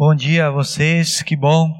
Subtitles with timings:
[0.00, 1.74] Bom dia a vocês, que bom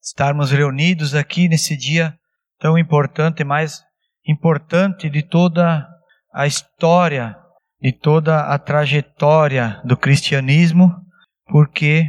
[0.00, 2.16] estarmos reunidos aqui nesse dia
[2.60, 3.82] tão importante, mais
[4.24, 5.84] importante de toda
[6.32, 7.36] a história,
[7.82, 10.94] de toda a trajetória do cristianismo,
[11.48, 12.08] porque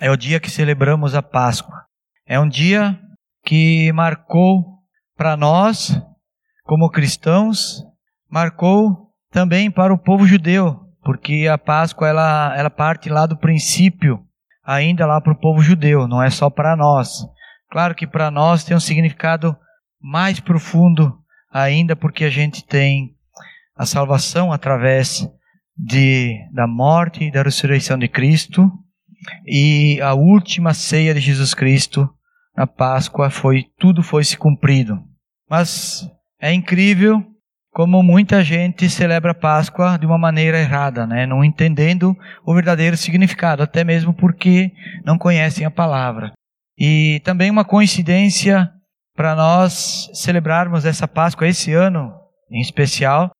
[0.00, 1.86] é o dia que celebramos a Páscoa.
[2.24, 2.96] É um dia
[3.44, 4.78] que marcou
[5.16, 6.00] para nós,
[6.62, 7.82] como cristãos,
[8.30, 14.24] marcou também para o povo judeu, porque a Páscoa ela, ela parte lá do princípio,
[14.70, 17.26] ainda lá para o povo judeu, não é só para nós.
[17.70, 19.56] Claro que para nós tem um significado
[20.00, 21.18] mais profundo
[21.52, 23.10] ainda, porque a gente tem
[23.76, 25.28] a salvação através
[25.76, 28.70] de, da morte e da ressurreição de Cristo,
[29.44, 32.08] e a última ceia de Jesus Cristo
[32.56, 35.02] na Páscoa foi tudo foi se cumprido.
[35.48, 36.08] Mas
[36.40, 37.24] é incrível
[37.80, 41.24] como muita gente celebra a Páscoa de uma maneira errada, né?
[41.24, 44.70] não entendendo o verdadeiro significado, até mesmo porque
[45.02, 46.30] não conhecem a palavra.
[46.78, 48.70] E também uma coincidência
[49.16, 52.12] para nós celebrarmos essa Páscoa esse ano,
[52.50, 53.30] em especial,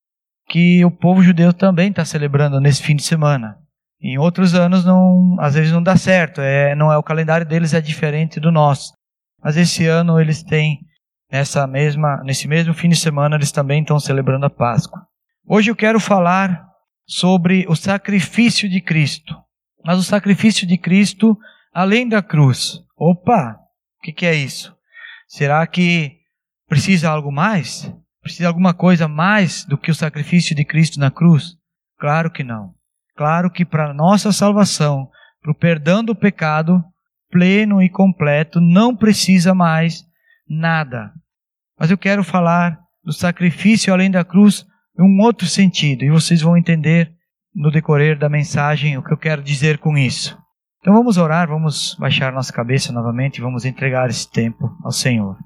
[0.48, 3.58] que o povo judeu também está celebrando nesse fim de semana.
[4.00, 7.74] Em outros anos não, às vezes não dá certo, é, não é o calendário deles
[7.74, 8.94] é diferente do nosso.
[9.44, 10.80] Mas esse ano eles têm
[11.30, 15.06] nessa mesma, nesse mesmo fim de semana eles também estão celebrando a Páscoa.
[15.46, 16.66] Hoje eu quero falar
[17.06, 19.36] sobre o sacrifício de Cristo.
[19.84, 21.36] Mas o sacrifício de Cristo
[21.72, 22.80] além da cruz.
[22.96, 23.58] Opa,
[23.98, 24.74] o que, que é isso?
[25.26, 26.18] Será que
[26.68, 27.92] precisa algo mais?
[28.22, 31.56] Precisa alguma coisa mais do que o sacrifício de Cristo na cruz?
[31.98, 32.74] Claro que não.
[33.16, 35.08] Claro que para nossa salvação,
[35.40, 36.82] para o perdão do pecado
[37.30, 40.04] pleno e completo, não precisa mais
[40.50, 41.12] nada.
[41.78, 44.66] Mas eu quero falar do sacrifício além da cruz
[44.98, 47.14] em um outro sentido, e vocês vão entender
[47.54, 50.36] no decorrer da mensagem o que eu quero dizer com isso.
[50.80, 55.36] Então vamos orar, vamos baixar nossa cabeça novamente e vamos entregar esse tempo ao Senhor.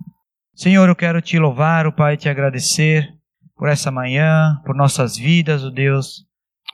[0.55, 3.09] Senhor, eu quero te louvar, o Pai, te agradecer
[3.57, 6.25] por essa manhã, por nossas vidas, o oh Deus.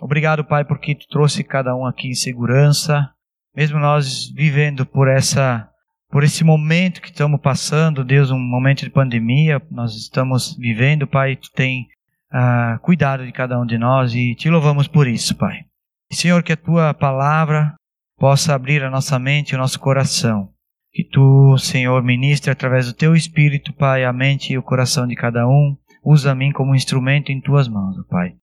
[0.01, 3.11] Obrigado, Pai, porque tu trouxe cada um aqui em segurança,
[3.55, 5.70] mesmo nós vivendo por essa
[6.11, 11.37] por esse momento que estamos passando, Deus, um momento de pandemia, nós estamos vivendo, Pai,
[11.37, 11.87] Tu tem
[12.33, 15.65] uh, cuidado de cada um de nós e te louvamos por isso, Pai.
[16.13, 17.75] Senhor, que a Tua palavra
[18.19, 20.51] possa abrir a nossa mente e o nosso coração.
[20.93, 25.15] Que Tu, Senhor, ministre através do Teu Espírito, Pai, a mente e o coração de
[25.15, 25.77] cada um.
[26.05, 28.35] Usa a mim como instrumento em Tuas mãos, Pai.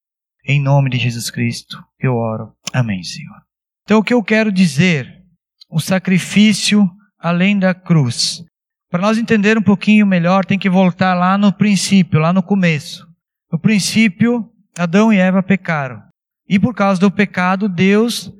[0.46, 2.54] Em nome de Jesus Cristo, eu oro.
[2.72, 3.42] Amém, Senhor.
[3.82, 5.22] Então, o que eu quero dizer?
[5.70, 8.44] O sacrifício além da cruz.
[8.90, 13.06] Para nós entender um pouquinho melhor, tem que voltar lá no princípio, lá no começo.
[13.52, 14.48] No princípio,
[14.78, 16.02] Adão e Eva pecaram.
[16.48, 18.32] E por causa do pecado, Deus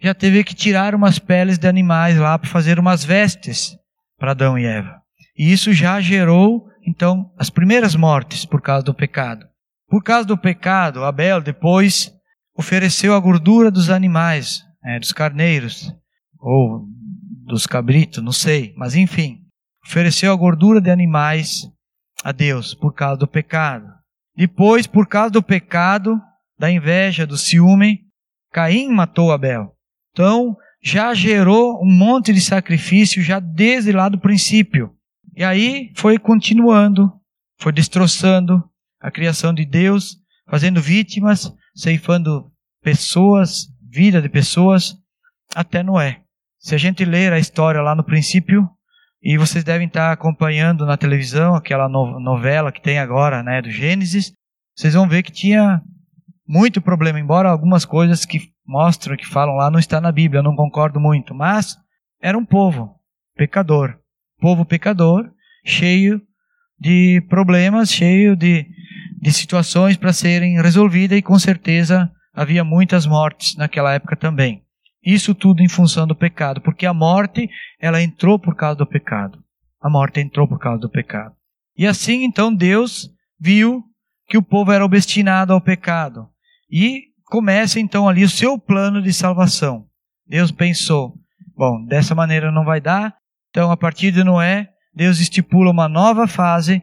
[0.00, 3.76] já teve que tirar umas peles de animais lá para fazer umas vestes
[4.16, 5.00] para Adão e Eva.
[5.36, 9.46] E isso já gerou, então, as primeiras mortes por causa do pecado.
[9.88, 12.12] Por causa do pecado, Abel depois
[12.56, 15.92] ofereceu a gordura dos animais, é, dos carneiros,
[16.38, 16.86] ou
[17.48, 19.40] dos cabritos, não sei, mas enfim,
[19.84, 21.68] ofereceu a gordura de animais
[22.22, 23.86] a Deus por causa do pecado.
[24.36, 26.20] Depois, por causa do pecado,
[26.58, 28.02] da inveja, do ciúme,
[28.52, 29.74] Caim matou Abel.
[30.12, 34.94] Então, já gerou um monte de sacrifício já desde lá do princípio.
[35.34, 37.12] E aí foi continuando,
[37.58, 38.62] foi destroçando
[39.00, 40.16] a criação de Deus,
[40.48, 42.50] fazendo vítimas, ceifando
[42.82, 44.96] pessoas, vida de pessoas,
[45.54, 46.22] até Noé.
[46.58, 48.68] Se a gente ler a história lá no princípio,
[49.22, 53.70] e vocês devem estar acompanhando na televisão aquela no novela que tem agora, né, do
[53.70, 54.32] Gênesis,
[54.76, 55.82] vocês vão ver que tinha
[56.46, 60.44] muito problema, embora algumas coisas que mostram, que falam lá, não está na Bíblia, eu
[60.44, 61.76] não concordo muito, mas
[62.22, 62.94] era um povo
[63.36, 63.98] pecador,
[64.40, 65.30] povo pecador,
[65.64, 66.22] cheio
[66.78, 68.66] de problemas, cheio de,
[69.20, 74.62] de situações para serem resolvidas e com certeza havia muitas mortes naquela época também.
[75.04, 77.48] Isso tudo em função do pecado, porque a morte,
[77.80, 79.38] ela entrou por causa do pecado.
[79.80, 81.34] A morte entrou por causa do pecado.
[81.76, 83.08] E assim, então, Deus
[83.38, 83.82] viu
[84.26, 86.28] que o povo era obstinado ao pecado.
[86.70, 89.86] E começa então ali o seu plano de salvação.
[90.26, 91.14] Deus pensou:
[91.56, 93.16] bom, dessa maneira não vai dar,
[93.50, 96.82] então a partir de Noé, Deus estipula uma nova fase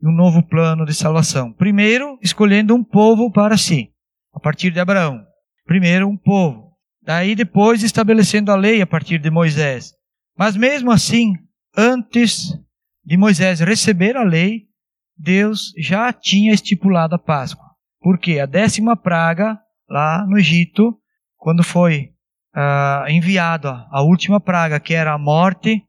[0.00, 1.52] e um novo plano de salvação.
[1.52, 3.90] Primeiro, escolhendo um povo para si,
[4.32, 5.24] a partir de Abraão.
[5.66, 6.63] Primeiro, um povo.
[7.04, 9.92] Daí depois estabelecendo a lei a partir de Moisés.
[10.36, 11.34] Mas mesmo assim,
[11.76, 12.58] antes
[13.04, 14.62] de Moisés receber a lei,
[15.16, 17.64] Deus já tinha estipulado a Páscoa.
[18.00, 19.58] Porque a décima praga
[19.88, 20.98] lá no Egito,
[21.36, 22.10] quando foi
[22.54, 25.82] uh, enviado a última praga, que era a morte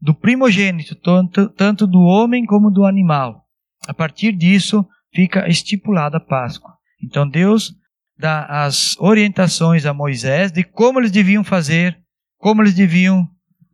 [0.00, 3.44] do primogênito, tanto, tanto do homem como do animal.
[3.88, 6.74] A partir disso, fica estipulada a Páscoa.
[7.02, 7.72] Então Deus
[8.18, 11.98] dá as orientações a Moisés de como eles deviam fazer,
[12.38, 13.28] como eles deviam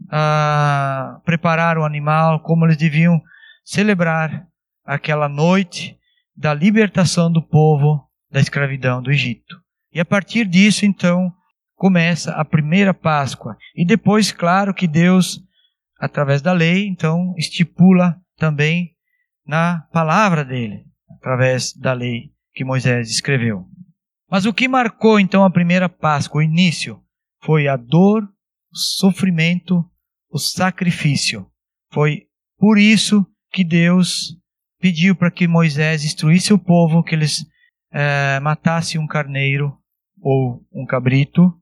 [0.04, 3.20] uh, preparar o animal, como eles deviam
[3.64, 4.46] celebrar
[4.84, 5.96] aquela noite
[6.36, 9.60] da libertação do povo da escravidão do Egito.
[9.92, 11.32] E a partir disso, então,
[11.74, 13.56] começa a primeira Páscoa.
[13.76, 15.40] E depois, claro que Deus,
[16.00, 18.92] através da lei, então, estipula também
[19.46, 23.66] na palavra dele, através da lei que Moisés escreveu.
[24.32, 26.98] Mas o que marcou então a primeira Páscoa, o início,
[27.42, 29.84] foi a dor, o sofrimento,
[30.30, 31.46] o sacrifício.
[31.92, 32.22] Foi
[32.58, 34.34] por isso que Deus
[34.80, 37.44] pediu para que Moisés instruísse o povo que eles
[37.92, 39.76] é, matassem um carneiro
[40.18, 41.52] ou um cabrito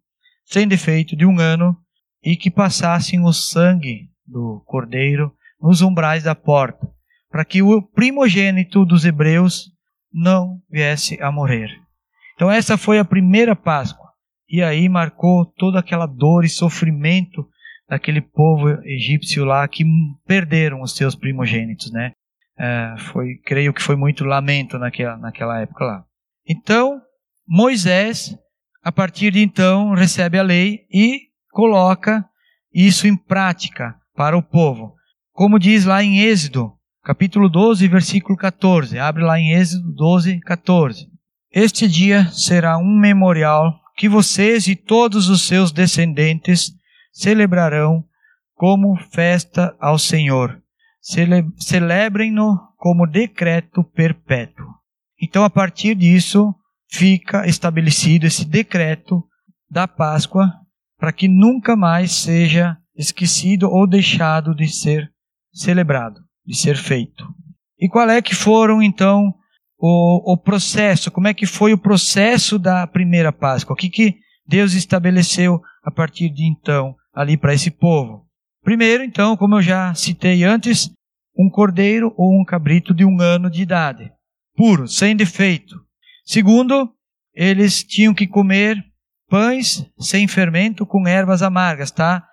[0.44, 1.76] sem defeito de um ano
[2.22, 6.88] e que passassem o sangue do cordeiro nos umbrais da porta,
[7.28, 9.72] para que o primogênito dos hebreus
[10.12, 11.79] não viesse a morrer.
[12.40, 14.08] Então essa foi a primeira Páscoa.
[14.48, 17.46] E aí marcou toda aquela dor e sofrimento
[17.86, 19.84] daquele povo egípcio lá que
[20.26, 22.12] perderam os seus primogênitos, né?
[22.58, 26.04] É, foi, creio que foi muito lamento naquela, naquela época lá.
[26.48, 26.98] Então,
[27.46, 28.34] Moisés,
[28.82, 31.20] a partir de então, recebe a lei e
[31.50, 32.24] coloca
[32.72, 34.94] isso em prática para o povo.
[35.32, 36.72] Como diz lá em Êxodo,
[37.04, 38.98] capítulo 12, versículo 14.
[38.98, 41.19] Abre lá em Êxodo 12, 14.
[41.52, 46.72] Este dia será um memorial que vocês e todos os seus descendentes
[47.12, 48.04] celebrarão
[48.54, 50.62] como festa ao Senhor.
[51.00, 54.66] Cele Celebrem-no como decreto perpétuo.
[55.20, 56.54] Então, a partir disso,
[56.88, 59.22] fica estabelecido esse decreto
[59.68, 60.52] da Páscoa
[60.98, 65.10] para que nunca mais seja esquecido ou deixado de ser
[65.52, 67.24] celebrado de ser feito.
[67.78, 69.34] E qual é que foram então
[69.80, 71.10] o, o processo?
[71.10, 73.72] Como é que foi o processo da primeira Páscoa?
[73.72, 74.16] O que, que
[74.46, 78.26] Deus estabeleceu a partir de então ali para esse povo?
[78.62, 80.90] Primeiro, então, como eu já citei antes,
[81.36, 84.12] um cordeiro ou um cabrito de um ano de idade,
[84.54, 85.74] puro, sem defeito.
[86.24, 86.92] Segundo,
[87.34, 88.76] eles tinham que comer
[89.28, 92.26] pães sem fermento com ervas amargas, tá?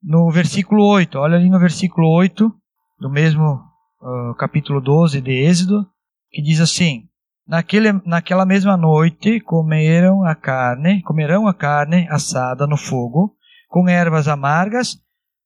[0.00, 2.52] No versículo 8, olha ali no versículo 8,
[3.00, 3.60] do mesmo
[4.00, 5.86] uh, capítulo 12 de Êxodo,
[6.32, 7.08] que diz assim:
[7.46, 13.36] Naquele, naquela mesma noite comeram a carne, comerão a carne assada no fogo,
[13.68, 14.98] com ervas amargas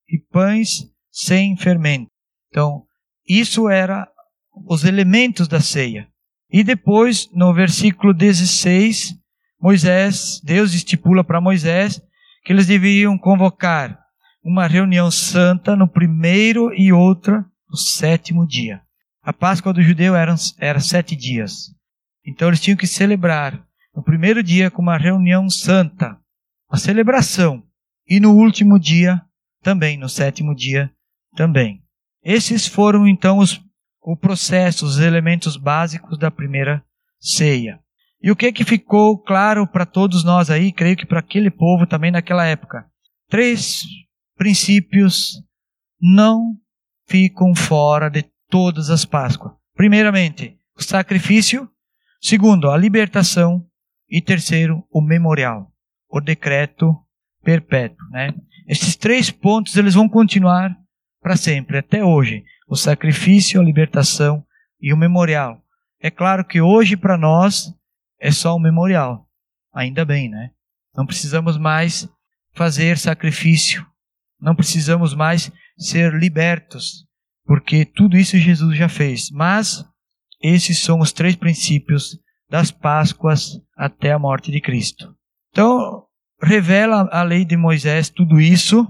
[0.08, 2.10] e pães sem fermento.
[2.48, 2.84] Então,
[3.28, 4.08] isso era
[4.68, 6.08] os elementos da ceia.
[6.50, 9.14] E depois, no versículo 16,
[9.60, 12.00] Moisés, Deus estipula para Moisés
[12.44, 13.98] que eles deveriam convocar
[14.44, 18.80] uma reunião santa no primeiro e outra no sétimo dia.
[19.26, 21.74] A Páscoa do judeu era, era sete dias.
[22.24, 23.60] Então eles tinham que celebrar
[23.92, 26.16] no primeiro dia com uma reunião santa,
[26.70, 27.60] uma celebração,
[28.06, 29.20] e no último dia
[29.64, 30.92] também, no sétimo dia
[31.34, 31.82] também.
[32.22, 33.60] Esses foram então os,
[34.00, 36.84] o processo, os elementos básicos da primeira
[37.18, 37.80] ceia.
[38.22, 41.84] E o que que ficou claro para todos nós aí, creio que para aquele povo
[41.84, 42.86] também naquela época?
[43.28, 43.82] Três
[44.36, 45.32] princípios
[46.00, 46.56] não
[47.08, 49.54] ficam fora de todas as Páscoas.
[49.74, 51.68] Primeiramente, o sacrifício.
[52.20, 53.66] Segundo, a libertação.
[54.08, 55.72] E terceiro, o memorial,
[56.08, 56.96] o decreto
[57.42, 58.08] perpétuo.
[58.10, 58.32] Né?
[58.68, 60.76] Esses três pontos eles vão continuar
[61.20, 62.44] para sempre, até hoje.
[62.68, 64.44] O sacrifício, a libertação
[64.80, 65.60] e o memorial.
[66.00, 67.74] É claro que hoje para nós
[68.20, 69.28] é só o memorial.
[69.74, 70.50] Ainda bem, né?
[70.96, 72.08] Não precisamos mais
[72.52, 73.84] fazer sacrifício
[74.40, 77.06] não precisamos mais ser libertos,
[77.46, 79.30] porque tudo isso Jesus já fez.
[79.30, 79.84] Mas
[80.42, 82.18] esses são os três princípios
[82.50, 85.14] das Páscoas até a morte de Cristo.
[85.50, 86.04] Então,
[86.42, 88.86] revela a lei de Moisés tudo isso,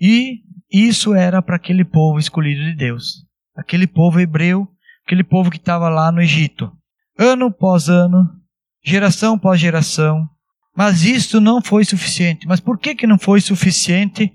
[0.00, 3.24] e isso era para aquele povo escolhido de Deus,
[3.56, 4.68] aquele povo hebreu,
[5.04, 6.70] aquele povo que estava lá no Egito,
[7.18, 8.28] ano após ano,
[8.84, 10.28] geração após geração.
[10.76, 12.46] Mas isso não foi suficiente.
[12.46, 14.32] Mas por que, que não foi suficiente?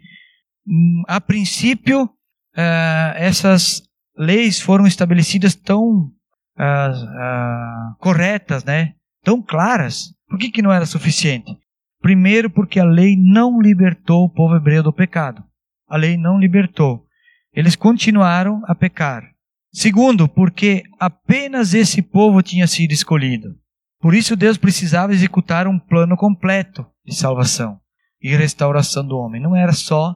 [0.67, 2.09] Hum, a princípio,
[2.57, 3.83] uh, essas
[4.17, 6.11] leis foram estabelecidas tão
[6.57, 8.93] uh, corretas, né?
[9.23, 10.13] tão claras.
[10.27, 11.57] Por que, que não era suficiente?
[12.01, 15.43] Primeiro, porque a lei não libertou o povo hebreu do pecado.
[15.87, 17.05] A lei não libertou.
[17.53, 19.23] Eles continuaram a pecar.
[19.71, 23.55] Segundo, porque apenas esse povo tinha sido escolhido.
[23.99, 27.79] Por isso, Deus precisava executar um plano completo de salvação.
[28.21, 29.41] e restauração do homem.
[29.41, 30.15] Não era só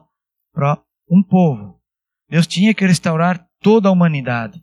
[0.54, 0.78] para
[1.10, 1.77] um povo.
[2.30, 4.60] Deus tinha que restaurar toda a humanidade.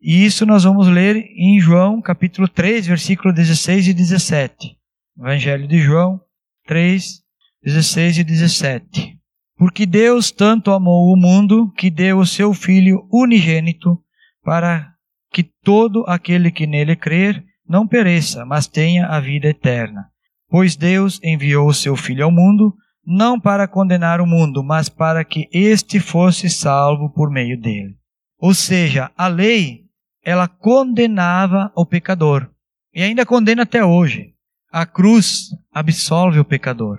[0.00, 4.76] E isso nós vamos ler em João, capítulo 3, versículo 16 e 17.
[5.18, 6.20] Evangelho de João
[6.66, 7.20] 3,
[7.62, 9.18] 16 e 17.
[9.56, 13.96] Porque Deus tanto amou o mundo que deu o seu Filho unigênito
[14.42, 14.92] para
[15.30, 20.06] que todo aquele que nele crer não pereça, mas tenha a vida eterna.
[20.48, 22.74] Pois Deus enviou o seu Filho ao mundo,
[23.04, 27.96] não para condenar o mundo, mas para que este fosse salvo por meio dele.
[28.38, 29.82] Ou seja, a lei,
[30.24, 32.48] ela condenava o pecador.
[32.94, 34.34] E ainda condena até hoje.
[34.70, 36.98] A cruz absolve o pecador.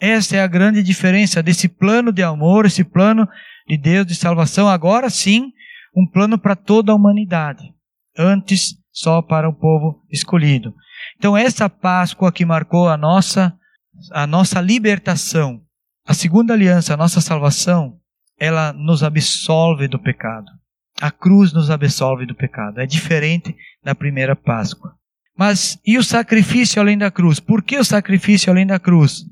[0.00, 3.28] Essa é a grande diferença desse plano de amor, esse plano
[3.68, 4.68] de Deus de salvação.
[4.68, 5.52] Agora sim,
[5.94, 7.62] um plano para toda a humanidade.
[8.16, 10.74] Antes, só para o povo escolhido.
[11.16, 13.54] Então, essa Páscoa que marcou a nossa,
[14.12, 15.62] a nossa libertação,
[16.06, 17.98] a segunda aliança, a nossa salvação,
[18.38, 20.46] ela nos absolve do pecado.
[21.00, 22.80] A cruz nos absolve do pecado.
[22.80, 24.94] É diferente da primeira Páscoa.
[25.36, 27.40] Mas e o sacrifício além da cruz?
[27.40, 29.24] Por que o sacrifício além da cruz?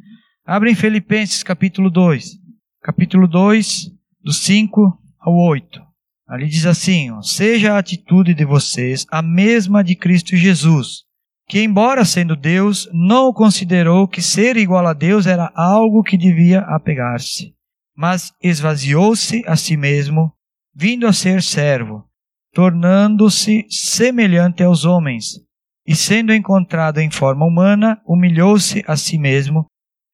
[0.44, 2.38] Abre em Filipenses capítulo 2.
[2.82, 3.90] Capítulo 2,
[4.22, 5.80] do 5 ao 8.
[6.26, 11.04] Ali diz assim: ó, Seja a atitude de vocês a mesma de Cristo Jesus,
[11.48, 16.60] que, embora sendo Deus, não considerou que ser igual a Deus era algo que devia
[16.60, 17.54] apegar-se,
[17.96, 20.32] mas esvaziou-se a si mesmo,
[20.74, 22.04] vindo a ser servo,
[22.52, 25.40] tornando-se semelhante aos homens,
[25.86, 29.66] e sendo encontrado em forma humana, humilhou-se a si mesmo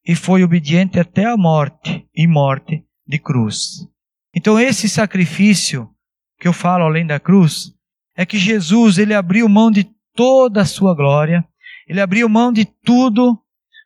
[0.07, 3.89] e foi obediente até a morte e morte de cruz.
[4.33, 5.91] Então esse sacrifício
[6.39, 7.73] que eu falo além da cruz,
[8.17, 11.45] é que Jesus, ele abriu mão de toda a sua glória,
[11.87, 13.39] ele abriu mão de tudo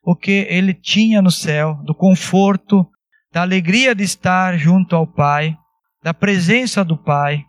[0.03, 2.89] o que ele tinha no céu, do conforto,
[3.33, 5.57] da alegria de estar junto ao Pai,
[6.03, 7.45] da presença do Pai.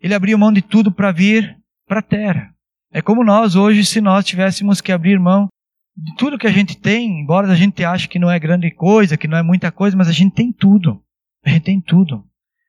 [0.00, 2.54] Ele abriu mão de tudo para vir para a terra.
[2.92, 5.48] É como nós hoje, se nós tivéssemos que abrir mão
[5.96, 9.16] de tudo que a gente tem, embora a gente ache que não é grande coisa,
[9.16, 11.02] que não é muita coisa, mas a gente tem tudo.
[11.44, 12.24] A gente tem tudo.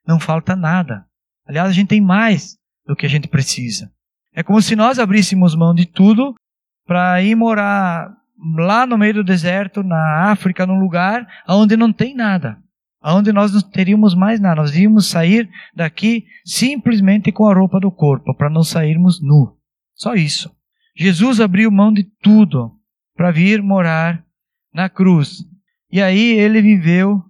[0.07, 1.05] Não falta nada.
[1.47, 3.91] Aliás, a gente tem mais do que a gente precisa.
[4.33, 6.35] É como se nós abríssemos mão de tudo
[6.85, 8.09] para ir morar
[8.57, 12.57] lá no meio do deserto, na África, num lugar onde não tem nada.
[13.03, 14.61] Onde nós não teríamos mais nada.
[14.61, 19.57] Nós íamos sair daqui simplesmente com a roupa do corpo, para não sairmos nu.
[19.95, 20.51] Só isso.
[20.95, 22.71] Jesus abriu mão de tudo
[23.15, 24.23] para vir morar
[24.73, 25.43] na cruz.
[25.91, 27.23] E aí ele viveu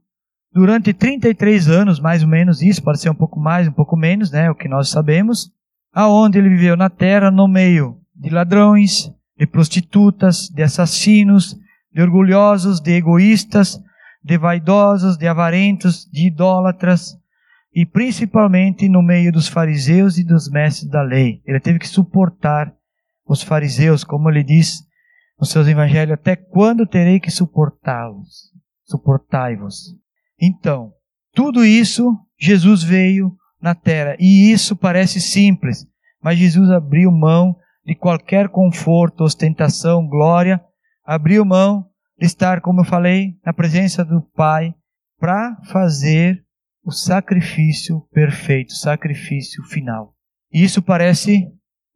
[0.53, 4.31] durante 33 anos, mais ou menos isso, pode ser um pouco mais, um pouco menos,
[4.31, 5.49] né, o que nós sabemos,
[5.93, 11.57] aonde ele viveu na terra no meio de ladrões, de prostitutas, de assassinos,
[11.91, 13.81] de orgulhosos, de egoístas,
[14.23, 17.17] de vaidosos, de avarentos, de idólatras,
[17.73, 21.41] e principalmente no meio dos fariseus e dos mestres da lei.
[21.45, 22.73] Ele teve que suportar
[23.25, 24.83] os fariseus, como ele diz
[25.39, 28.51] nos seus evangelhos, até quando terei que suportá-los?
[28.83, 29.95] Suportai-vos.
[30.39, 30.93] Então,
[31.33, 34.15] tudo isso Jesus veio na terra.
[34.19, 35.85] E isso parece simples,
[36.21, 40.61] mas Jesus abriu mão de qualquer conforto, ostentação, glória,
[41.05, 41.87] abriu mão
[42.17, 44.73] de estar, como eu falei, na presença do Pai
[45.19, 46.43] para fazer
[46.83, 50.15] o sacrifício perfeito, sacrifício final.
[50.51, 51.47] Isso parece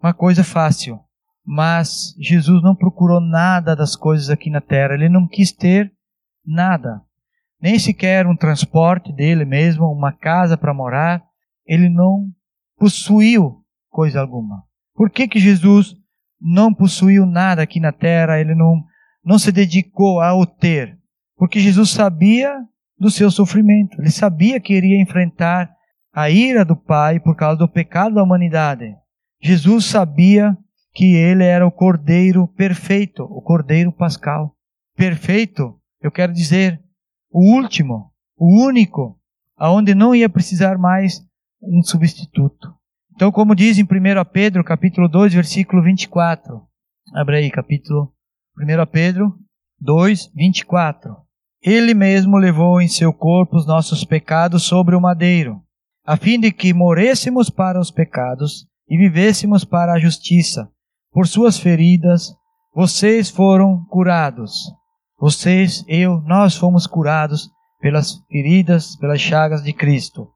[0.02, 1.00] uma coisa fácil,
[1.44, 5.92] mas Jesus não procurou nada das coisas aqui na terra, ele não quis ter
[6.46, 7.02] nada
[7.66, 11.24] nem sequer um transporte dele mesmo, uma casa para morar.
[11.66, 12.30] Ele não
[12.78, 14.64] possuiu coisa alguma.
[14.94, 15.96] Por que, que Jesus
[16.40, 18.40] não possuiu nada aqui na terra?
[18.40, 18.84] Ele não,
[19.24, 20.98] não se dedicou ao ter?
[21.38, 22.54] Porque Jesus sabia
[22.98, 24.00] do seu sofrimento.
[24.00, 25.70] Ele sabia que iria enfrentar
[26.14, 28.96] a ira do Pai por causa do pecado da humanidade.
[29.42, 30.58] Jesus sabia
[30.94, 34.56] que ele era o Cordeiro perfeito, o Cordeiro pascal.
[34.96, 36.82] Perfeito, eu quero dizer,
[37.30, 39.20] o último, o único,
[39.58, 41.22] aonde não ia precisar mais
[41.62, 42.74] um substituto.
[43.16, 43.88] Então, como diz em 1
[44.32, 46.62] Pedro, capítulo 2, versículo 24.
[47.14, 48.14] Abre aí, capítulo
[48.58, 49.34] 1 Pedro
[49.80, 51.16] 2, 24.
[51.62, 55.62] Ele mesmo levou em seu corpo os nossos pecados sobre o madeiro,
[56.06, 60.70] a fim de que morêssemos para os pecados e vivêssemos para a justiça.
[61.12, 62.36] Por suas feridas,
[62.74, 64.72] vocês foram curados.
[65.18, 70.35] Vocês, eu, nós fomos curados pelas feridas, pelas chagas de Cristo.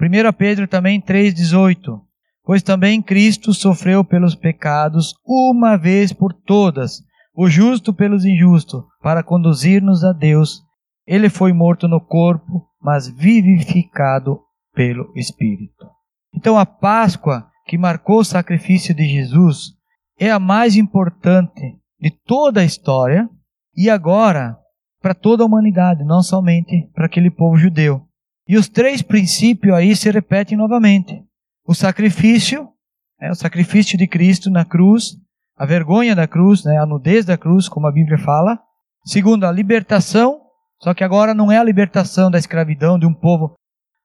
[0.00, 2.00] 1 Pedro também 3,18
[2.44, 7.02] Pois também Cristo sofreu pelos pecados uma vez por todas,
[7.34, 10.62] o justo pelos injustos, para conduzir-nos a Deus,
[11.06, 14.40] ele foi morto no corpo, mas vivificado
[14.74, 15.86] pelo Espírito.
[16.34, 19.74] Então a Páscoa, que marcou o sacrifício de Jesus,
[20.18, 23.28] é a mais importante de toda a história
[23.76, 24.56] e agora
[25.02, 28.07] para toda a humanidade, não somente para aquele povo judeu.
[28.48, 31.22] E os três princípios aí se repetem novamente:
[31.66, 32.68] o sacrifício,
[33.20, 35.16] é, o sacrifício de Cristo na cruz,
[35.56, 38.58] a vergonha da cruz, né, a nudez da cruz, como a Bíblia fala.
[39.04, 40.40] Segundo, a libertação,
[40.80, 43.54] só que agora não é a libertação da escravidão de um povo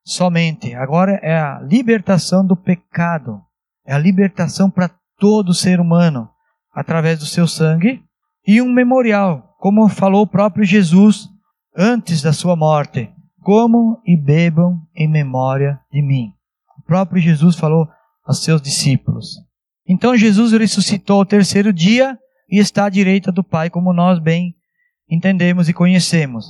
[0.05, 3.41] somente, agora é a libertação do pecado,
[3.85, 6.29] é a libertação para todo ser humano
[6.73, 8.03] através do seu sangue
[8.45, 11.29] e um memorial, como falou o próprio Jesus
[11.77, 13.12] antes da sua morte:
[13.43, 16.33] comam e bebam em memória de mim.
[16.79, 17.87] O próprio Jesus falou
[18.25, 19.37] aos seus discípulos.
[19.87, 22.17] Então Jesus ressuscitou ao terceiro dia
[22.49, 24.55] e está à direita do Pai, como nós bem
[25.09, 26.45] entendemos e conhecemos.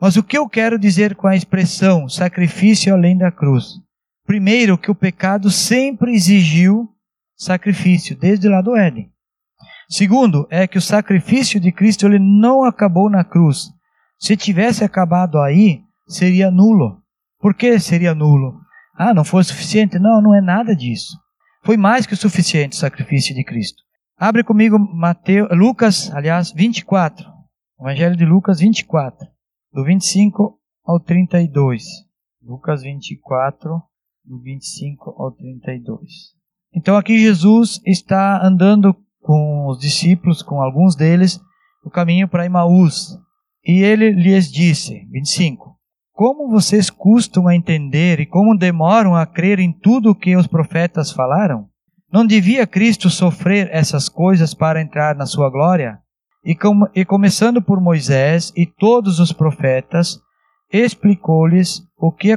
[0.00, 3.80] Mas o que eu quero dizer com a expressão sacrifício além da cruz?
[4.26, 6.88] Primeiro, que o pecado sempre exigiu
[7.36, 9.10] sacrifício, desde lá do Éden.
[9.88, 13.70] Segundo, é que o sacrifício de Cristo ele não acabou na cruz.
[14.18, 17.02] Se tivesse acabado aí, seria nulo.
[17.38, 18.60] Por que seria nulo?
[18.94, 19.98] Ah, não foi suficiente?
[19.98, 21.16] Não, não é nada disso.
[21.64, 23.82] Foi mais que o suficiente o sacrifício de Cristo.
[24.16, 27.26] Abre comigo Mateus, Lucas, aliás, 24.
[27.78, 29.26] Evangelho de Lucas 24,
[29.72, 31.84] do 25 ao 32.
[32.42, 33.82] Lucas 24,
[34.24, 36.34] do 25 ao 32.
[36.72, 41.38] Então aqui Jesus está andando com os discípulos, com alguns deles,
[41.84, 43.18] o caminho para Emaús.
[43.64, 45.75] E ele lhes disse, 25,
[46.16, 50.46] Como vocês custam a entender e como demoram a crer em tudo o que os
[50.46, 51.68] profetas falaram?
[52.10, 55.98] Não devia Cristo sofrer essas coisas para entrar na sua glória?
[56.42, 60.18] E, com, e começando por Moisés e todos os profetas,
[60.72, 62.32] explicou-lhes o que,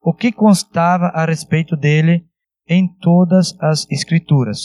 [0.00, 2.24] o que constava a respeito dele
[2.66, 4.60] em todas as Escrituras.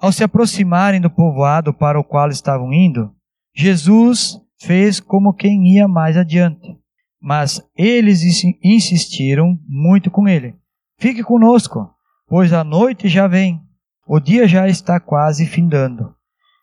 [0.00, 3.10] Ao se aproximarem do povoado para o qual estavam indo,
[3.54, 6.82] Jesus fez como quem ia mais adiante.
[7.26, 8.20] Mas eles
[8.62, 10.54] insistiram muito com ele:
[10.98, 11.90] Fique conosco,
[12.28, 13.62] pois a noite já vem,
[14.06, 16.14] o dia já está quase findando.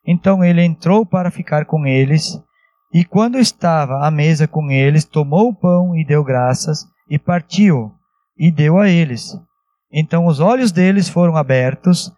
[0.05, 2.39] Então ele entrou para ficar com eles,
[2.93, 7.91] e quando estava à mesa com eles, tomou o pão e deu graças, e partiu,
[8.37, 9.35] e deu a eles.
[9.91, 12.11] Então os olhos deles foram abertos,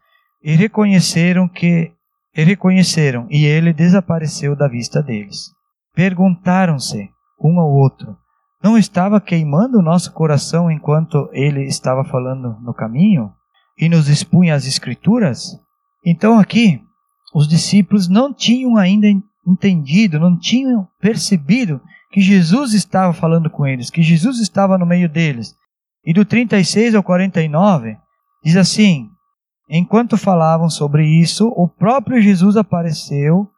[0.43, 1.93] e reconheceram que
[2.36, 5.49] e reconheceram, e ele desapareceu da vista deles.
[5.95, 8.17] Perguntaram-se um ao outro:
[8.63, 13.30] Não estava queimando o nosso coração enquanto ele estava falando no caminho
[13.78, 15.60] e nos expunha as escrituras?
[16.06, 16.82] Então aqui
[17.36, 19.08] os discípulos não tinham ainda
[19.45, 25.10] entendido, não tinham percebido que Jesus estava falando com eles, que Jesus estava no meio
[25.10, 25.54] deles.
[26.06, 27.97] E do 36 ao 49
[28.41, 29.10] diz assim:
[29.69, 33.49] Enquanto falavam sobre isso, o próprio Jesus apareceu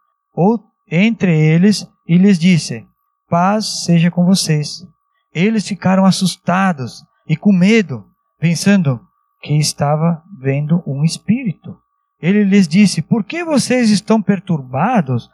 [0.90, 2.88] entre eles e lhes disse:
[3.30, 4.95] Paz seja com vocês.
[5.36, 8.06] Eles ficaram assustados e com medo,
[8.40, 9.02] pensando
[9.42, 11.78] que estava vendo um espírito.
[12.22, 15.30] Ele lhes disse: Por que vocês estão perturbados?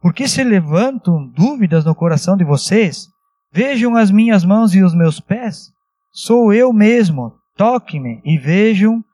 [0.00, 3.08] Por que se levantam dúvidas no coração de vocês?
[3.52, 5.70] Vejam as minhas mãos e os meus pés.
[6.10, 7.32] Sou eu mesmo.
[7.56, 9.04] Toque-me e vejam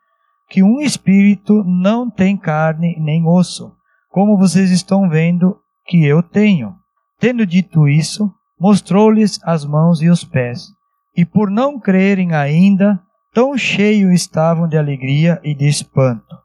[0.48, 3.76] que um espírito não tem carne nem osso,
[4.08, 6.74] como vocês estão vendo que eu tenho.
[7.18, 10.68] Tendo dito isso, mostrou-lhes as mãos e os pés.
[11.16, 13.00] E por não crerem ainda,
[13.32, 16.36] tão cheios estavam de alegria e de espanto.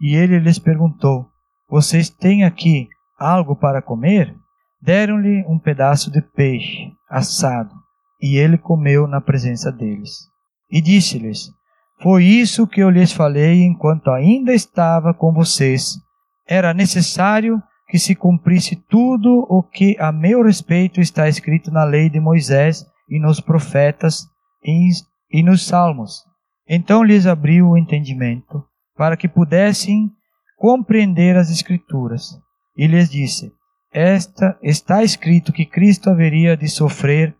[0.00, 1.26] E ele lhes perguntou:
[1.68, 4.36] Vocês têm aqui algo para comer?
[4.80, 7.74] Deram-lhe um pedaço de peixe assado,
[8.20, 10.28] e ele comeu na presença deles.
[10.70, 11.50] E disse-lhes:
[12.04, 15.98] foi isso que eu lhes falei enquanto ainda estava com vocês.
[16.46, 17.62] Era necessário
[17.94, 22.84] que se cumprisse tudo o que a meu respeito está escrito na lei de Moisés
[23.08, 24.26] e nos profetas
[24.64, 26.24] e nos salmos.
[26.68, 28.64] Então lhes abriu o entendimento
[28.96, 30.10] para que pudessem
[30.56, 32.36] compreender as escrituras.
[32.76, 33.52] E lhes disse:
[33.92, 37.32] Esta está escrito que Cristo haveria de sofrer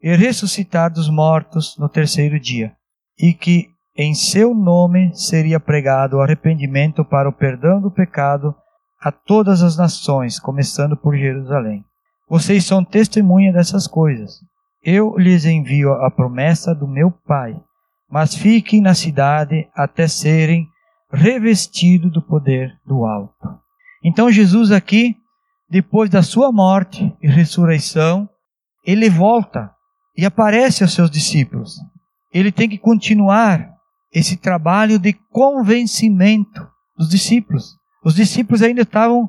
[0.00, 2.76] e ressuscitar dos mortos no terceiro dia,
[3.18, 8.54] e que em seu nome seria pregado o arrependimento para o perdão do pecado
[9.00, 11.84] a todas as nações, começando por Jerusalém.
[12.28, 14.40] Vocês são testemunha dessas coisas.
[14.82, 17.60] Eu lhes envio a promessa do meu Pai,
[18.10, 20.66] mas fiquem na cidade até serem
[21.12, 23.58] revestidos do poder do alto.
[24.02, 25.16] Então Jesus aqui,
[25.68, 28.28] depois da sua morte e ressurreição,
[28.84, 29.72] ele volta
[30.16, 31.76] e aparece aos seus discípulos.
[32.32, 33.70] Ele tem que continuar
[34.12, 37.75] esse trabalho de convencimento dos discípulos.
[38.06, 39.28] Os discípulos ainda estavam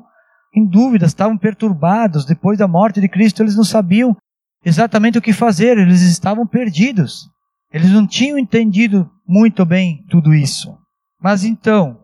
[0.54, 2.24] em dúvidas, estavam perturbados.
[2.24, 4.16] Depois da morte de Cristo, eles não sabiam
[4.64, 7.28] exatamente o que fazer, eles estavam perdidos.
[7.72, 10.78] Eles não tinham entendido muito bem tudo isso.
[11.20, 11.98] Mas então,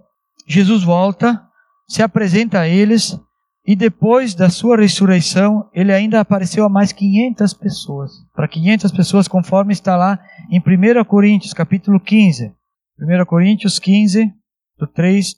[0.48, 1.40] Jesus volta,
[1.88, 3.16] se apresenta a eles
[3.64, 8.10] e depois da sua ressurreição, ele ainda apareceu a mais 500 pessoas.
[8.34, 10.18] Para 500 pessoas, conforme está lá
[10.50, 12.52] em 1 Coríntios, capítulo 15.
[13.00, 14.28] 1 Coríntios 15,
[14.76, 15.36] do 3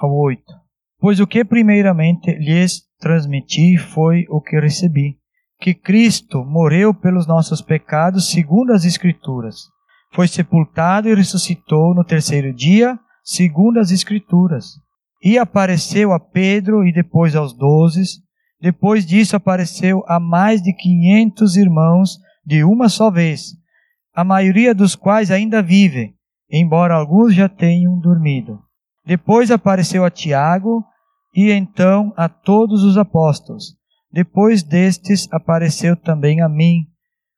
[0.00, 0.65] ao 8.
[1.06, 5.16] Pois o que primeiramente lhes transmiti foi o que recebi,
[5.60, 9.68] que Cristo morreu pelos nossos pecados segundo as Escrituras,
[10.12, 14.70] foi sepultado e ressuscitou no terceiro dia segundo as Escrituras,
[15.22, 18.02] e apareceu a Pedro e depois aos doze.
[18.60, 23.52] Depois disso apareceu a mais de quinhentos irmãos de uma só vez,
[24.12, 26.16] a maioria dos quais ainda vivem,
[26.50, 28.58] embora alguns já tenham dormido.
[29.06, 30.84] Depois apareceu a Tiago
[31.36, 33.76] e então a todos os apóstolos.
[34.10, 36.86] Depois destes apareceu também a mim,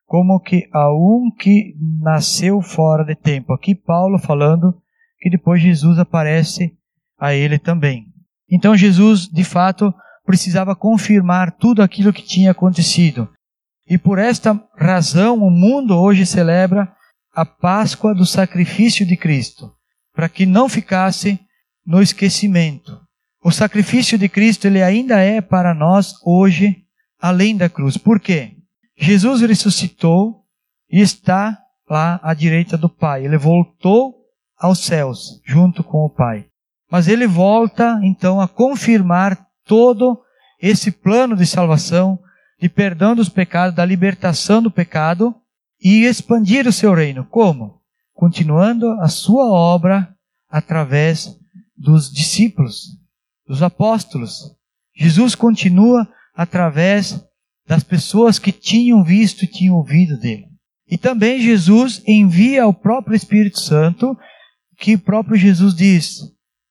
[0.05, 3.51] como que a um que nasceu fora de tempo.
[3.51, 4.73] Aqui Paulo falando
[5.19, 6.73] que depois Jesus aparece
[7.19, 8.05] a ele também.
[8.49, 9.93] Então Jesus, de fato,
[10.25, 13.29] precisava confirmar tudo aquilo que tinha acontecido.
[13.85, 16.89] E por esta razão o mundo hoje celebra
[17.35, 19.71] a Páscoa do sacrifício de Cristo,
[20.13, 21.37] para que não ficasse
[21.85, 23.08] no esquecimento.
[23.41, 26.83] O sacrifício de Cristo ele ainda é para nós hoje
[27.19, 27.97] além da cruz.
[27.97, 28.57] Por quê?
[28.97, 30.43] Jesus ressuscitou
[30.91, 31.57] e está
[31.89, 33.25] lá à direita do Pai.
[33.25, 34.15] Ele voltou
[34.57, 36.47] aos céus junto com o Pai.
[36.91, 40.19] Mas ele volta então a confirmar todo
[40.61, 42.19] esse plano de salvação,
[42.59, 45.33] de perdão dos pecados, da libertação do pecado
[45.81, 47.25] e expandir o seu reino.
[47.25, 47.79] Como?
[48.13, 50.13] Continuando a sua obra
[50.49, 51.37] através
[51.77, 52.98] dos discípulos,
[53.49, 54.55] dos apóstolos.
[54.95, 57.19] Jesus continua através
[57.67, 60.45] das pessoas que tinham visto e tinham ouvido dele.
[60.87, 64.15] E também Jesus envia o próprio Espírito Santo,
[64.77, 66.19] que o próprio Jesus diz: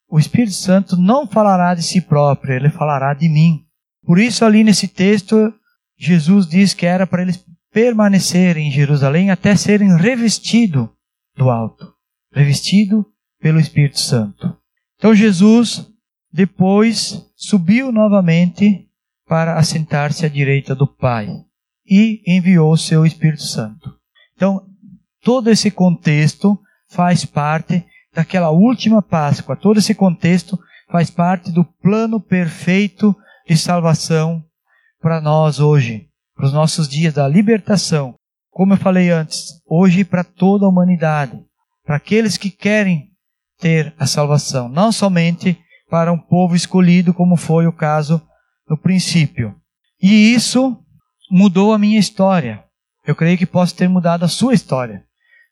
[0.09, 3.65] o Espírito Santo não falará de si próprio, ele falará de mim.
[4.05, 5.53] Por isso, ali nesse texto,
[5.99, 10.89] Jesus diz que era para eles permanecerem em Jerusalém até serem revestidos
[11.37, 11.99] do alto
[12.33, 13.07] revestido
[13.41, 14.57] pelo Espírito Santo.
[14.97, 15.89] Então, Jesus
[16.33, 18.87] depois subiu novamente
[19.27, 21.29] para assentar-se à direita do Pai
[21.87, 23.95] e enviou o seu Espírito Santo.
[24.35, 24.67] Então,
[25.23, 30.59] todo esse contexto faz parte daquela última Páscoa, todo esse contexto
[30.91, 33.15] faz parte do plano perfeito
[33.47, 34.43] de salvação
[35.01, 38.15] para nós hoje, para os nossos dias da libertação.
[38.51, 41.39] Como eu falei antes, hoje para toda a humanidade,
[41.85, 43.11] para aqueles que querem
[43.59, 45.59] ter a salvação, não somente
[45.89, 48.21] para um povo escolhido, como foi o caso
[48.69, 49.55] no princípio.
[50.01, 50.77] E isso
[51.31, 52.65] mudou a minha história.
[53.07, 55.05] Eu creio que posso ter mudado a sua história.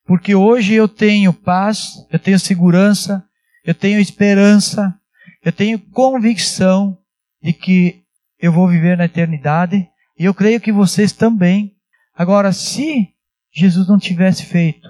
[0.07, 3.25] Porque hoje eu tenho paz, eu tenho segurança,
[3.65, 4.95] eu tenho esperança,
[5.43, 6.99] eu tenho convicção
[7.43, 8.03] de que
[8.39, 11.75] eu vou viver na eternidade e eu creio que vocês também.
[12.15, 13.09] Agora, se
[13.53, 14.89] Jesus não tivesse feito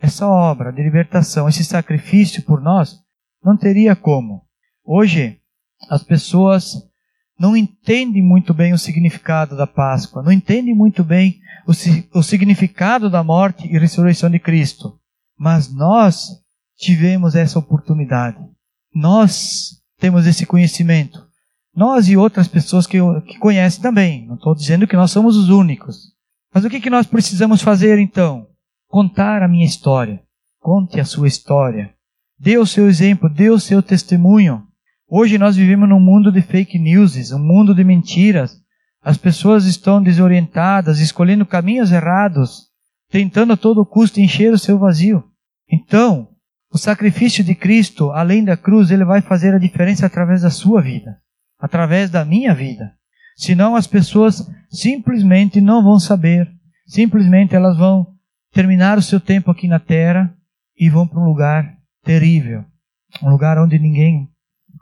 [0.00, 2.96] essa obra de libertação, esse sacrifício por nós,
[3.42, 4.47] não teria como.
[4.90, 5.38] Hoje,
[5.90, 6.82] as pessoas
[7.38, 13.10] não entendem muito bem o significado da Páscoa, não entendem muito bem o, o significado
[13.10, 14.98] da morte e ressurreição de Cristo.
[15.38, 16.28] Mas nós
[16.74, 18.38] tivemos essa oportunidade.
[18.94, 21.22] Nós temos esse conhecimento.
[21.76, 22.96] Nós e outras pessoas que,
[23.26, 24.26] que conhecem também.
[24.26, 26.14] Não estou dizendo que nós somos os únicos.
[26.52, 28.46] Mas o que, que nós precisamos fazer então?
[28.88, 30.22] Contar a minha história.
[30.58, 31.92] Conte a sua história.
[32.38, 34.66] Dê o seu exemplo, dê o seu testemunho.
[35.10, 38.60] Hoje nós vivemos num mundo de fake news, um mundo de mentiras.
[39.02, 42.66] As pessoas estão desorientadas, escolhendo caminhos errados,
[43.10, 45.24] tentando a todo custo encher o seu vazio.
[45.66, 46.28] Então,
[46.70, 50.82] o sacrifício de Cristo, além da cruz, ele vai fazer a diferença através da sua
[50.82, 51.16] vida,
[51.58, 52.92] através da minha vida.
[53.34, 56.46] Senão as pessoas simplesmente não vão saber,
[56.86, 58.08] simplesmente elas vão
[58.52, 60.34] terminar o seu tempo aqui na terra
[60.76, 62.62] e vão para um lugar terrível,
[63.22, 64.28] um lugar onde ninguém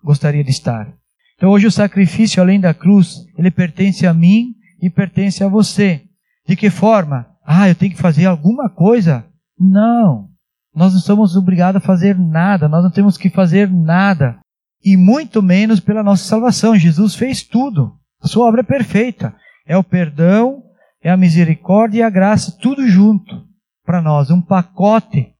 [0.02, 0.92] gostaria de estar.
[1.36, 6.02] Então hoje o sacrifício além da cruz, ele pertence a mim e pertence a você.
[6.46, 7.26] De que forma?
[7.44, 9.24] Ah, eu tenho que fazer alguma coisa?
[9.58, 10.28] Não.
[10.74, 14.38] Nós não somos obrigados a fazer nada, nós não temos que fazer nada.
[14.84, 16.76] E muito menos pela nossa salvação.
[16.76, 17.96] Jesus fez tudo.
[18.22, 19.34] A sua obra é perfeita.
[19.66, 20.62] É o perdão,
[21.02, 23.44] é a misericórdia e a graça, tudo junto
[23.84, 25.32] para nós, um pacote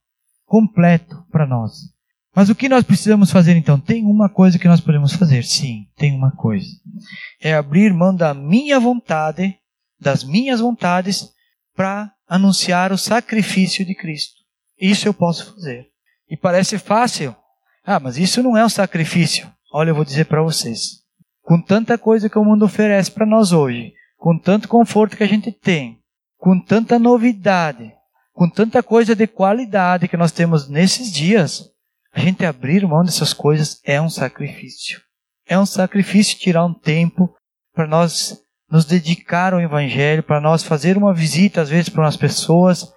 [0.45, 1.73] completo para nós.
[2.37, 3.79] Mas o que nós precisamos fazer então?
[3.79, 6.67] Tem uma coisa que nós podemos fazer, sim, tem uma coisa.
[7.41, 9.57] É abrir mão da minha vontade,
[9.99, 11.31] das minhas vontades,
[11.75, 14.35] para anunciar o sacrifício de Cristo.
[14.79, 15.87] Isso eu posso fazer.
[16.29, 17.35] E parece fácil.
[17.83, 19.51] Ah, mas isso não é um sacrifício.
[19.73, 21.01] Olha, eu vou dizer para vocês.
[21.41, 25.27] Com tanta coisa que o mundo oferece para nós hoje, com tanto conforto que a
[25.27, 25.97] gente tem,
[26.37, 27.91] com tanta novidade,
[28.31, 31.75] com tanta coisa de qualidade que nós temos nesses dias,
[32.17, 34.99] a gente abrir mão dessas coisas é um sacrifício.
[35.47, 37.31] É um sacrifício tirar um tempo
[37.75, 42.17] para nós nos dedicar ao Evangelho, para nós fazer uma visita às vezes para umas
[42.17, 42.91] pessoas,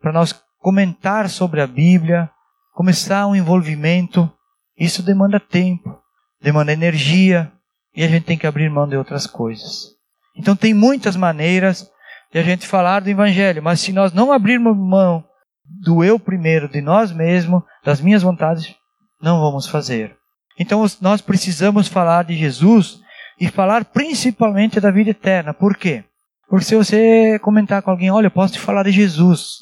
[0.00, 2.30] para nós comentar sobre a Bíblia,
[2.72, 4.32] começar um envolvimento.
[4.74, 6.00] Isso demanda tempo,
[6.40, 7.52] demanda energia
[7.94, 9.90] e a gente tem que abrir mão de outras coisas.
[10.34, 11.86] Então tem muitas maneiras
[12.32, 15.22] de a gente falar do Evangelho, mas se nós não abrirmos mão
[15.62, 18.74] do eu primeiro, de nós mesmos, das minhas vontades,
[19.20, 20.16] não vamos fazer.
[20.58, 23.00] Então nós precisamos falar de Jesus
[23.40, 25.54] e falar principalmente da vida eterna.
[25.54, 26.04] Por quê?
[26.48, 29.60] Porque se você comentar com alguém, olha, eu posso te falar de Jesus,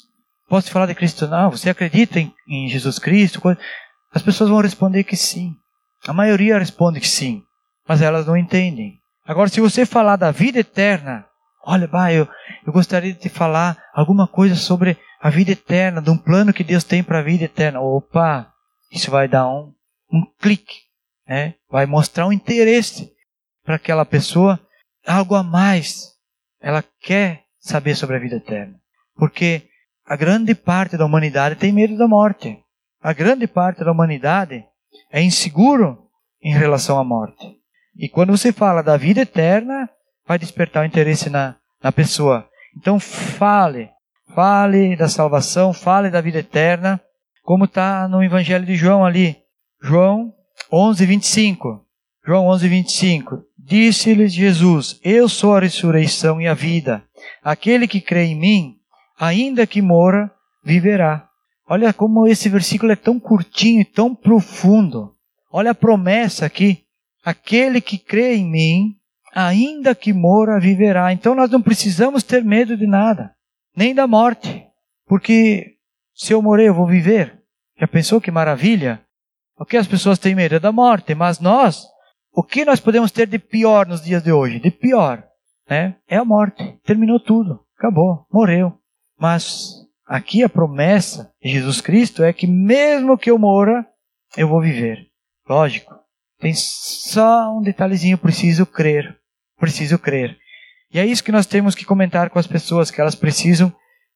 [0.49, 3.41] posso te falar de Cristo, não, você acredita em, em Jesus Cristo?
[4.13, 5.55] As pessoas vão responder que sim.
[6.05, 7.43] A maioria responde que sim,
[7.87, 8.99] mas elas não entendem.
[9.25, 11.25] Agora, se você falar da vida eterna,
[11.63, 12.27] olha, bah, eu,
[12.65, 16.63] eu gostaria de te falar alguma coisa sobre a vida eterna, de um plano que
[16.63, 17.79] Deus tem para a vida eterna.
[17.79, 18.51] Opa,
[18.91, 19.71] isso vai dar um,
[20.11, 20.79] um clique,
[21.27, 21.53] né?
[21.69, 23.13] vai mostrar um interesse
[23.63, 24.59] para aquela pessoa,
[25.05, 26.13] algo a mais.
[26.59, 28.75] Ela quer saber sobre a vida eterna.
[29.15, 29.67] Porque
[30.05, 32.57] a grande parte da humanidade tem medo da morte.
[32.99, 34.65] A grande parte da humanidade
[35.11, 36.09] é inseguro
[36.41, 37.59] em relação à morte.
[37.95, 39.87] E quando você fala da vida eterna,
[40.25, 42.47] vai despertar o interesse na, na pessoa.
[42.75, 43.91] Então fale,
[44.33, 46.99] fale da salvação, fale da vida eterna,
[47.43, 49.37] como está no Evangelho de João ali.
[49.81, 50.33] João
[50.71, 51.85] 11, 25.
[52.25, 53.43] João 11, 25.
[53.57, 57.03] Disse-lhes Jesus: Eu sou a ressurreição e a vida.
[57.43, 58.75] Aquele que crê em mim,
[59.19, 60.31] ainda que mora,
[60.63, 61.27] viverá.
[61.67, 65.15] Olha como esse versículo é tão curtinho e tão profundo.
[65.51, 66.83] Olha a promessa aqui.
[67.23, 68.95] Aquele que crê em mim,
[69.33, 71.13] ainda que mora, viverá.
[71.13, 73.31] Então nós não precisamos ter medo de nada,
[73.75, 74.65] nem da morte.
[75.05, 75.77] Porque
[76.13, 77.41] se eu morrer, eu vou viver.
[77.79, 79.03] Já pensou que maravilha?
[79.57, 81.85] O que as pessoas têm medo é da morte, mas nós,
[82.33, 84.59] o que nós podemos ter de pior nos dias de hoje?
[84.59, 85.23] De pior,
[85.69, 85.97] né?
[86.07, 86.79] É a morte.
[86.83, 88.73] Terminou tudo, acabou, morreu.
[89.19, 93.85] Mas aqui a promessa de Jesus Cristo é que mesmo que eu mora,
[94.35, 95.07] eu vou viver.
[95.47, 95.93] Lógico,
[96.39, 99.15] tem só um detalhezinho, preciso crer.
[99.59, 100.37] Preciso crer.
[100.93, 103.73] E é isso que nós temos que comentar com as pessoas, que elas precisam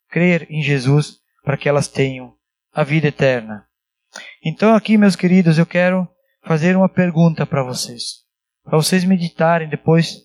[0.10, 2.34] crer em Jesus para que elas tenham
[2.74, 3.66] a vida eterna.
[4.44, 6.08] Então aqui, meus queridos, eu quero
[6.44, 8.24] fazer uma pergunta para vocês.
[8.64, 10.22] Para vocês meditarem depois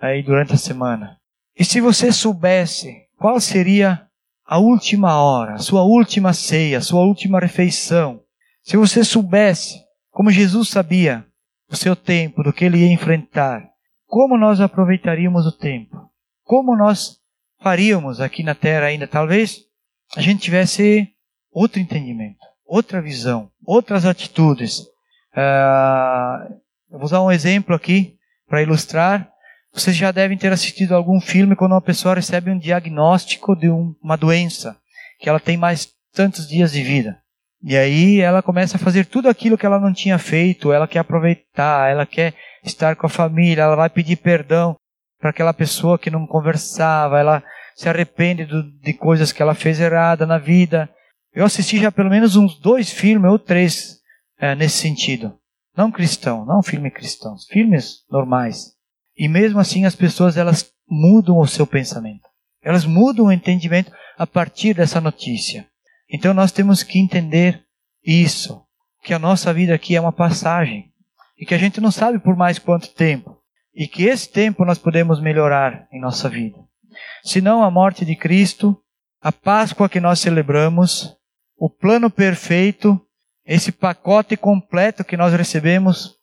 [0.00, 1.18] aí durante a semana.
[1.56, 4.06] E se você soubesse qual seria
[4.46, 8.22] a última hora, sua última ceia, sua última refeição,
[8.62, 9.78] se você soubesse,
[10.10, 11.26] como Jesus sabia,
[11.70, 13.69] o seu tempo, do que ele ia enfrentar,
[14.10, 16.10] como nós aproveitaríamos o tempo?
[16.42, 17.18] Como nós
[17.62, 19.06] faríamos aqui na Terra ainda?
[19.06, 19.60] Talvez
[20.16, 21.08] a gente tivesse
[21.52, 24.80] outro entendimento, outra visão, outras atitudes.
[25.32, 26.52] Uh,
[26.90, 28.16] eu vou usar um exemplo aqui
[28.48, 29.30] para ilustrar.
[29.72, 33.94] Vocês já devem ter assistido algum filme quando uma pessoa recebe um diagnóstico de um,
[34.02, 34.76] uma doença,
[35.20, 37.16] que ela tem mais tantos dias de vida.
[37.62, 40.98] E aí ela começa a fazer tudo aquilo que ela não tinha feito, ela quer
[40.98, 44.76] aproveitar, ela quer estar com a família, ela vai pedir perdão
[45.18, 47.42] para aquela pessoa que não conversava, ela
[47.74, 50.88] se arrepende do, de coisas que ela fez errada na vida.
[51.32, 54.00] Eu assisti já pelo menos uns dois filmes ou três
[54.38, 55.38] é, nesse sentido.
[55.76, 58.72] Não cristão, não filme cristão, filmes normais.
[59.16, 62.28] E mesmo assim as pessoas elas mudam o seu pensamento.
[62.62, 65.66] Elas mudam o entendimento a partir dessa notícia.
[66.10, 67.62] Então nós temos que entender
[68.04, 68.62] isso,
[69.02, 70.89] que a nossa vida aqui é uma passagem
[71.40, 73.40] e que a gente não sabe por mais quanto tempo
[73.74, 76.58] e que esse tempo nós podemos melhorar em nossa vida.
[77.22, 78.76] Se não a morte de Cristo,
[79.22, 81.16] a Páscoa que nós celebramos,
[81.56, 83.00] o plano perfeito,
[83.46, 86.16] esse pacote completo que nós recebemos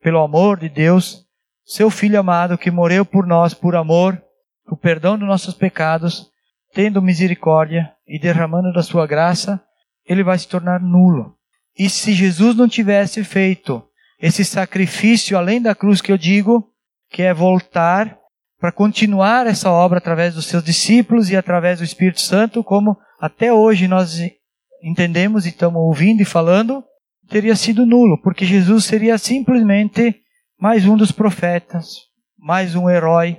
[0.00, 1.26] pelo amor de Deus,
[1.64, 4.20] seu Filho amado que morreu por nós por amor,
[4.66, 6.30] o perdão dos nossos pecados,
[6.72, 9.62] tendo misericórdia e derramando da sua graça,
[10.06, 11.36] ele vai se tornar nulo.
[11.78, 13.86] E se Jesus não tivesse feito
[14.22, 16.70] esse sacrifício além da cruz que eu digo,
[17.10, 18.16] que é voltar
[18.60, 23.52] para continuar essa obra através dos seus discípulos e através do Espírito Santo, como até
[23.52, 24.20] hoje nós
[24.80, 26.84] entendemos e estamos ouvindo e falando,
[27.28, 30.14] teria sido nulo, porque Jesus seria simplesmente
[30.56, 31.88] mais um dos profetas,
[32.38, 33.38] mais um herói,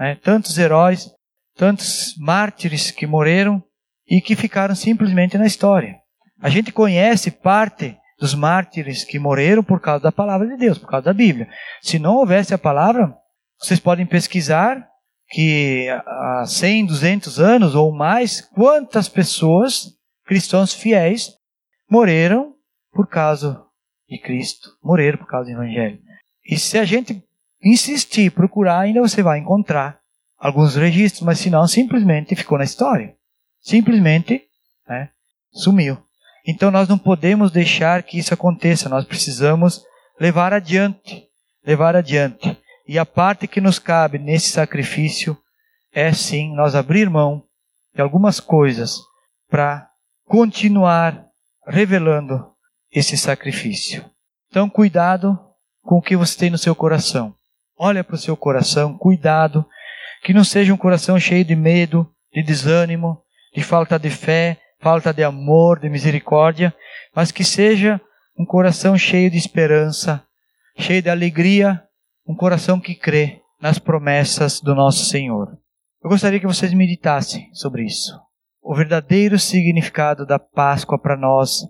[0.00, 0.16] né?
[0.16, 1.08] tantos heróis,
[1.56, 3.62] tantos mártires que morreram
[4.08, 5.94] e que ficaram simplesmente na história.
[6.40, 10.88] A gente conhece parte dos mártires que morreram por causa da palavra de Deus, por
[10.88, 11.48] causa da Bíblia.
[11.80, 13.14] Se não houvesse a palavra,
[13.58, 14.86] vocês podem pesquisar
[15.28, 21.32] que há 100, 200 anos ou mais, quantas pessoas, cristãos fiéis,
[21.90, 22.54] morreram
[22.92, 23.60] por causa
[24.08, 25.98] de Cristo, morreram por causa do Evangelho.
[26.44, 27.22] E se a gente
[27.62, 29.98] insistir, procurar, ainda você vai encontrar
[30.38, 33.16] alguns registros, mas se não, simplesmente ficou na história.
[33.60, 34.42] Simplesmente
[34.86, 35.08] né,
[35.50, 36.03] sumiu.
[36.46, 39.82] Então nós não podemos deixar que isso aconteça, nós precisamos
[40.20, 41.24] levar adiante,
[41.64, 42.56] levar adiante.
[42.86, 45.36] E a parte que nos cabe nesse sacrifício
[45.92, 47.42] é sim nós abrir mão
[47.94, 48.98] de algumas coisas
[49.48, 49.88] para
[50.26, 51.24] continuar
[51.66, 52.52] revelando
[52.92, 54.04] esse sacrifício.
[54.50, 55.38] Então, cuidado
[55.82, 57.34] com o que você tem no seu coração.
[57.76, 59.66] Olha para o seu coração, cuidado,
[60.22, 63.22] que não seja um coração cheio de medo, de desânimo,
[63.54, 66.74] de falta de fé, falta de amor, de misericórdia,
[67.16, 67.98] mas que seja
[68.38, 70.22] um coração cheio de esperança,
[70.76, 71.82] cheio de alegria,
[72.28, 75.56] um coração que crê nas promessas do nosso Senhor.
[76.02, 78.12] Eu gostaria que vocês meditassem sobre isso.
[78.62, 81.62] O verdadeiro significado da Páscoa para nós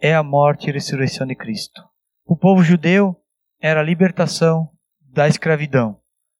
[0.00, 1.82] é a morte e ressurreição de Cristo.
[2.24, 3.16] O povo judeu
[3.60, 4.70] era a libertação
[5.12, 5.98] da escravidão.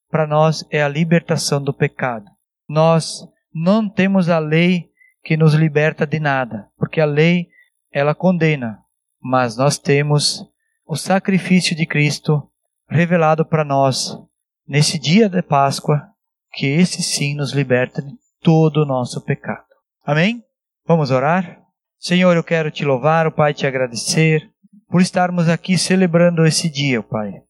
[0.09, 2.27] Para nós é a libertação do pecado.
[2.69, 4.90] Nós não temos a lei
[5.23, 7.49] que nos liberta de nada, porque a lei
[7.93, 8.79] ela condena,
[9.21, 10.45] mas nós temos
[10.87, 12.49] o sacrifício de Cristo
[12.89, 14.17] revelado para nós
[14.67, 16.09] nesse dia de Páscoa,
[16.53, 19.67] que esse sim nos liberta de todo o nosso pecado.
[20.05, 20.43] Amém?
[20.87, 21.61] Vamos orar?
[21.99, 24.51] Senhor, eu quero te louvar, o Pai, te agradecer
[24.89, 27.43] por estarmos aqui celebrando esse dia, Pai.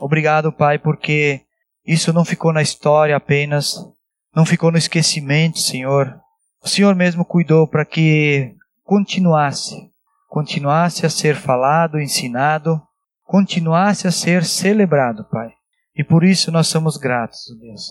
[0.00, 1.42] Obrigado, Pai, porque
[1.86, 3.76] isso não ficou na história apenas,
[4.34, 6.21] não ficou no esquecimento, Senhor.
[6.62, 9.90] O Senhor mesmo cuidou para que continuasse,
[10.28, 12.80] continuasse a ser falado, ensinado,
[13.24, 15.52] continuasse a ser celebrado, Pai.
[15.96, 17.90] E por isso nós somos gratos, Deus.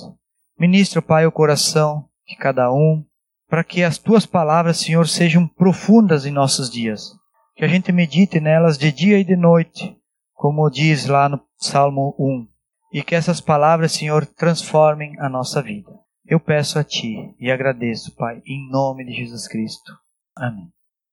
[0.57, 3.05] Ministra, Pai, o coração de cada um,
[3.49, 7.12] para que as tuas palavras, Senhor, sejam profundas em nossos dias
[7.55, 9.95] que a gente medite nelas de dia e de noite,
[10.34, 12.47] como diz lá no Salmo 1,
[12.93, 15.91] e que essas palavras, Senhor, transformem a nossa vida.
[16.25, 19.91] Eu peço a Ti e agradeço, Pai, em nome de Jesus Cristo.
[20.36, 20.71] Amém.